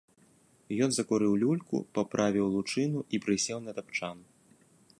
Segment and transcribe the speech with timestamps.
[0.85, 4.17] Ён закурыў люльку, паправіў лучыну і прысеў на тапчан.